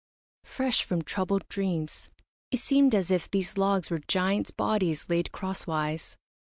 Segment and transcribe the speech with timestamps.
[0.45, 2.09] Fresh from troubled dreams,
[2.49, 6.17] it seemed as if these logs were giants' bodies laid crosswise.